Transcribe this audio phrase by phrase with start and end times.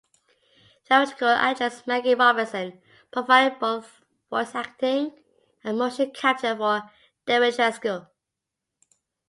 [0.87, 5.15] Theatrical actress Maggie Robertson provided both voice acting
[5.63, 6.89] and motion capture for
[7.27, 8.07] Dimitrescu.